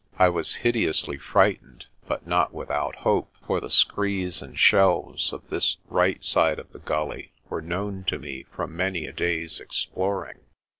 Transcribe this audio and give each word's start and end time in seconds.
I 0.17 0.29
was 0.29 0.55
hideously 0.55 1.17
frightened, 1.19 1.85
but 2.07 2.25
not 2.25 2.55
without 2.55 2.95
hope, 2.95 3.35
for 3.45 3.59
the 3.61 3.69
screes 3.69 4.41
and 4.41 4.57
shelves 4.57 5.31
of 5.31 5.47
this 5.51 5.77
right 5.89 6.25
side 6.25 6.57
of 6.57 6.71
the 6.73 6.79
gully 6.79 7.33
were 7.49 7.61
known 7.61 8.05
to 8.05 8.17
me 8.17 8.47
from 8.51 8.75
many 8.75 9.05
a 9.05 9.13
day's 9.13 9.59
exploring. 9.59 10.39